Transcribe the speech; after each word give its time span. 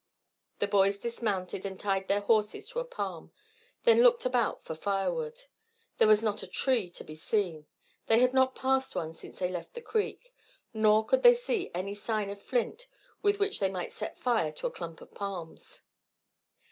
The 0.57 0.65
boys 0.65 0.97
dismounted 0.97 1.63
and 1.63 1.79
tied 1.79 2.07
their 2.07 2.21
horses 2.21 2.67
to 2.69 2.79
a 2.79 2.83
palm, 2.85 3.31
then 3.83 4.01
looked 4.01 4.25
about 4.25 4.59
for 4.59 4.73
firewood. 4.73 5.43
There 5.99 6.07
was 6.07 6.23
not 6.23 6.41
a 6.41 6.47
tree 6.47 6.89
to 6.89 7.03
be 7.03 7.13
seen; 7.15 7.67
they 8.07 8.17
had 8.17 8.33
not 8.33 8.55
passed 8.55 8.95
one 8.95 9.13
since 9.13 9.37
they 9.37 9.51
left 9.51 9.75
the 9.75 9.79
creek. 9.81 10.33
Nor 10.73 11.05
could 11.05 11.21
they 11.21 11.35
see 11.35 11.69
any 11.75 11.93
sign 11.93 12.31
of 12.31 12.41
flint 12.41 12.87
with 13.21 13.39
which 13.39 13.59
they 13.59 13.69
might 13.69 13.93
set 13.93 14.17
fire 14.17 14.51
to 14.53 14.65
a 14.65 14.71
clump 14.71 15.01
of 15.01 15.13
palms. 15.13 15.83